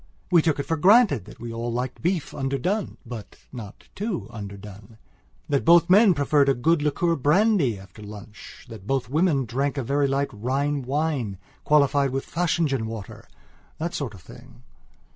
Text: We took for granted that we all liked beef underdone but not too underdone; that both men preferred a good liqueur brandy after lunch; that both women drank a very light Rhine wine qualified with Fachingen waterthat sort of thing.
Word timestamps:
We 0.31 0.41
took 0.41 0.57
for 0.65 0.77
granted 0.77 1.25
that 1.25 1.39
we 1.39 1.53
all 1.53 1.71
liked 1.71 2.01
beef 2.01 2.33
underdone 2.33 2.97
but 3.05 3.35
not 3.53 3.83
too 3.93 4.25
underdone; 4.31 4.97
that 5.47 5.63
both 5.63 5.91
men 5.91 6.15
preferred 6.15 6.49
a 6.49 6.55
good 6.55 6.81
liqueur 6.81 7.15
brandy 7.15 7.77
after 7.77 8.01
lunch; 8.01 8.65
that 8.67 8.87
both 8.87 9.09
women 9.11 9.45
drank 9.45 9.77
a 9.77 9.83
very 9.83 10.07
light 10.07 10.29
Rhine 10.33 10.81
wine 10.81 11.37
qualified 11.63 12.09
with 12.09 12.25
Fachingen 12.25 12.87
waterthat 12.87 13.93
sort 13.93 14.15
of 14.15 14.21
thing. 14.23 14.63